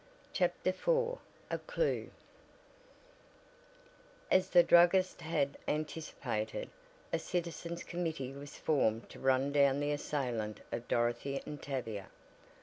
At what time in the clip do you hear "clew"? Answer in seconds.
1.67-2.09